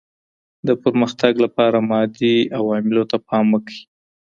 د 0.67 0.69
پرمختګ 0.83 1.33
لپاره 1.45 1.77
مادي 1.89 2.35
عواملو 2.57 3.03
ته 3.11 3.17
پام 3.27 3.45
وکړئ. 3.51 3.79